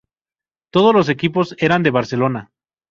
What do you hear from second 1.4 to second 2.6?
eran de Barcelona.